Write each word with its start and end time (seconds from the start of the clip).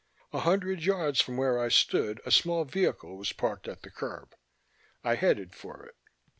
A 0.33 0.39
hundred 0.39 0.81
yards 0.81 1.21
from 1.21 1.37
where 1.37 1.59
I 1.59 1.67
stood 1.69 2.21
a 2.25 2.31
small 2.31 2.65
vehicle 2.65 3.17
was 3.17 3.33
parked 3.33 3.67
at 3.67 3.83
the 3.83 3.91
curb; 3.91 4.33
I 5.03 5.13
headed 5.13 5.53
for 5.53 5.85
it. 5.85 5.95